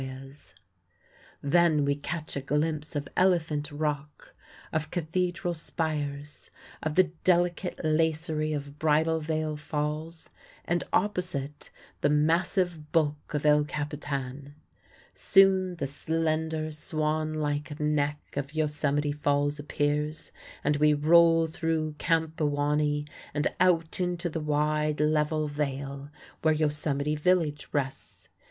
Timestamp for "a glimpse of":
2.35-3.07